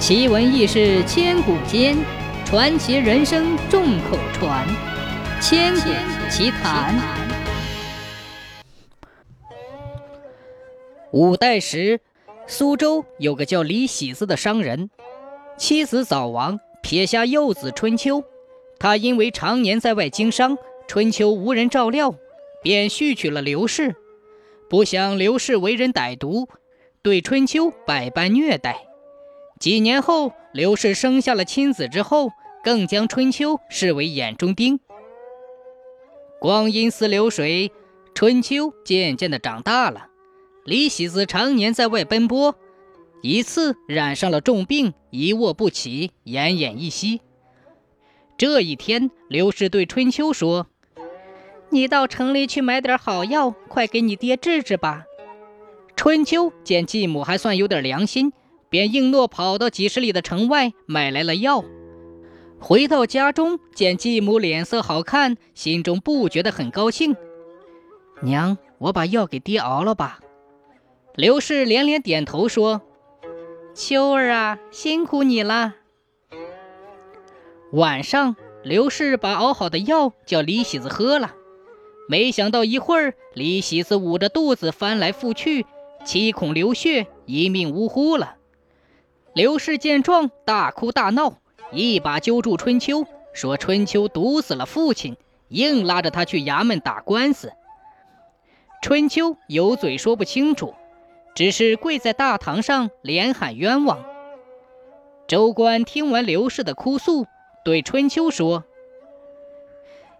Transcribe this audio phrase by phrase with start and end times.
[0.00, 1.94] 奇闻异事千古间，
[2.46, 4.66] 传奇人生众口传。
[5.42, 5.90] 千古
[6.30, 6.98] 奇谈。
[11.12, 12.00] 五代时，
[12.46, 14.88] 苏州有个叫李喜子的商人，
[15.58, 18.24] 妻子早亡，撇下幼子春秋。
[18.78, 20.56] 他因为常年在外经商，
[20.88, 22.14] 春秋无人照料，
[22.62, 23.94] 便续娶了刘氏。
[24.70, 26.48] 不想刘氏为人歹毒，
[27.02, 28.86] 对春秋百般虐待。
[29.60, 32.32] 几年后，刘氏生下了亲子之后，
[32.64, 34.80] 更将春秋视为眼中钉。
[36.40, 37.70] 光阴似流水，
[38.14, 40.06] 春秋渐渐的长大了。
[40.64, 42.54] 李喜子常年在外奔波，
[43.20, 47.20] 一次染上了重病，一卧不起，奄奄一息。
[48.38, 50.68] 这一天，刘氏对春秋说
[51.68, 55.04] ：“你到城里去买点好药，快给你爹治治吧。”
[55.94, 58.32] 春秋见继母还算有点良心。
[58.70, 61.64] 便应诺跑到几十里的城外买来了药，
[62.60, 67.16] 回到家中见继母脸色好看，心中不觉得很高兴。
[68.22, 70.20] 娘，我把药给爹熬了吧。
[71.16, 72.82] 刘氏连连点头说
[73.74, 75.74] ：“秋儿啊，辛苦你了。”
[77.72, 81.34] 晚上，刘氏把熬好的药叫李喜子喝了，
[82.08, 85.66] 没想到一会儿，李喜子捂着肚子翻来覆去，
[86.04, 88.36] 七孔流血，一命呜呼了。
[89.32, 91.34] 刘氏见状，大哭大闹，
[91.70, 95.16] 一把揪住春秋，说：“春秋毒死了父亲，
[95.48, 97.52] 硬拉着他去衙门打官司。”
[98.82, 100.74] 春秋有嘴说不清楚，
[101.36, 104.04] 只是跪在大堂上连喊冤枉。
[105.28, 107.26] 州官听完刘氏的哭诉，
[107.64, 108.64] 对春秋说：“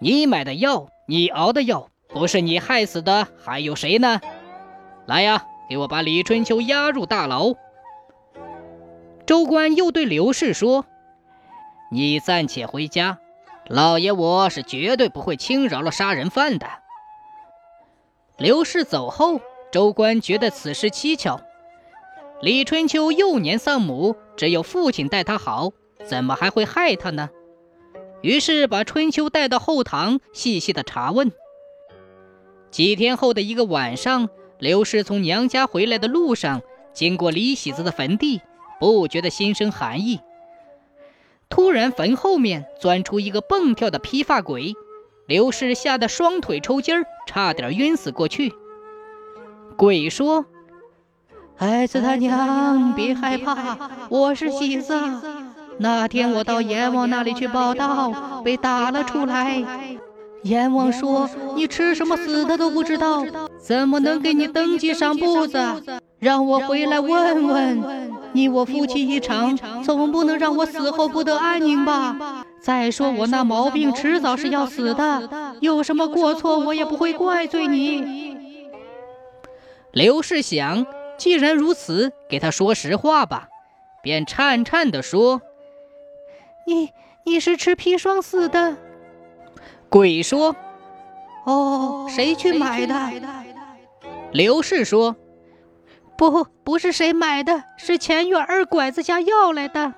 [0.00, 4.20] 你买的药，你熬的药，不是你害死的，还有谁呢？
[5.06, 7.54] 来呀，给我把李春秋押入大牢。”
[9.26, 10.86] 州官又对刘氏说
[11.90, 13.18] ：“你暂且回家，
[13.66, 16.68] 老爷我是绝对不会轻饶了杀人犯的。”
[18.38, 19.40] 刘氏走后，
[19.72, 21.40] 州官觉得此事蹊跷。
[22.40, 25.72] 李春秋幼年丧母，只有父亲待他好，
[26.04, 27.30] 怎么还会害他呢？
[28.22, 31.32] 于是把春秋带到后堂，细细的查问。
[32.70, 34.28] 几天后的一个晚上，
[34.60, 38.40] 刘氏从娘家回来的路上，经过李喜子的坟地。
[38.78, 40.20] 不觉得心生寒意。
[41.48, 44.74] 突然，坟后面钻出一个蹦跳的披发鬼，
[45.26, 48.52] 刘氏吓得双腿抽筋儿，差点晕死过去。
[49.76, 50.46] 鬼说
[51.54, 54.94] ：“孩子他娘，别害怕，我是喜子。
[55.78, 59.62] 那天我到阎王那里去报道，被打了出来。
[60.42, 63.24] 阎王说你吃什么死的都不知道，
[63.58, 65.58] 怎么能给你登记上簿子？
[66.18, 68.05] 让我回来问问。”
[68.36, 72.44] 你我夫妻一场，总不能让我死后不得安宁吧？
[72.60, 78.36] 再说我那毛病迟早是要死的，有什么过错我也不会怪罪你。
[79.90, 80.84] 刘氏想，
[81.16, 83.48] 既然如此，给他说实话吧，
[84.02, 85.40] 便颤颤地说
[86.68, 86.90] ：“你
[87.24, 88.76] 你是吃砒霜死的。”
[89.88, 90.54] 鬼说
[91.46, 92.94] ：“哦，谁去买的？”
[94.30, 95.16] 刘氏说。
[96.16, 99.94] 不，不是谁买的，是前院二拐子家要来的。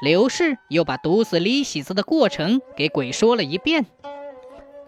[0.00, 3.86] 刘氏又把毒死李喜子的过程给鬼说了一遍，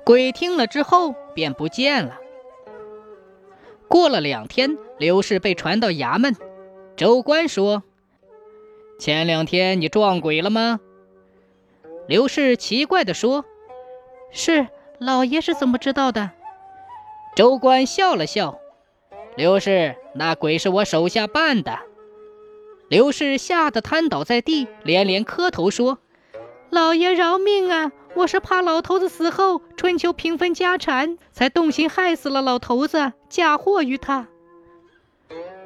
[0.05, 2.17] 鬼听了之后便不见了。
[3.89, 6.37] 过了两天，刘氏被传到衙门，
[6.97, 7.83] 州官说
[9.01, 10.79] ：“前两天你撞鬼了吗？”
[12.07, 13.45] 刘氏奇怪地说
[14.31, 14.69] ：“是，
[14.99, 16.31] 老爷是怎么知道的？”
[17.35, 18.61] 州官笑了笑。
[19.37, 21.79] 刘氏，那鬼是我手下扮的。
[22.89, 25.99] 刘氏吓得瘫倒在地，连连磕头说
[26.71, 27.93] ：“老爷饶命啊！
[28.15, 34.27] 我是怕老头子死后春秋平分家产，才动心害死了老头子，嫁祸于他。”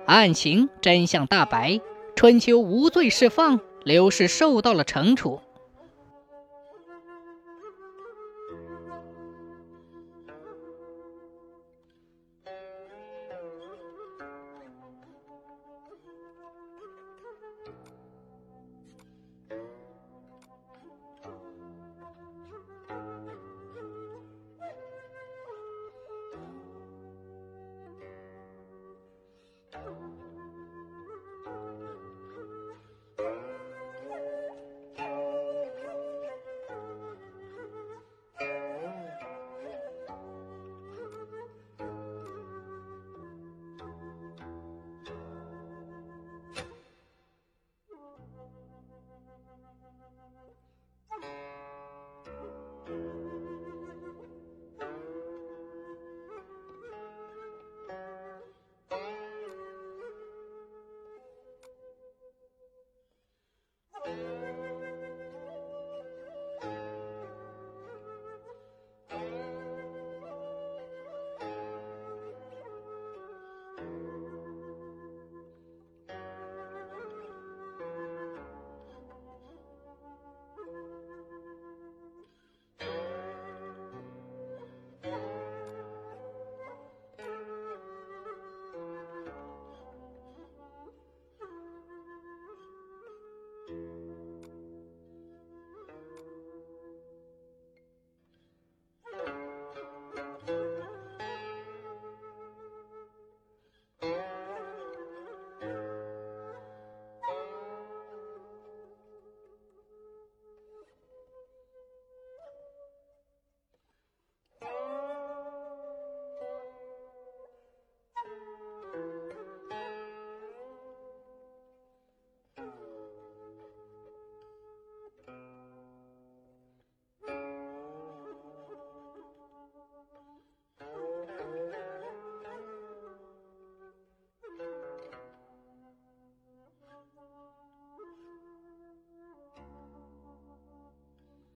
[0.06, 1.80] 案情真相大白，
[2.14, 5.40] 春秋无罪释放，刘氏受到了惩处。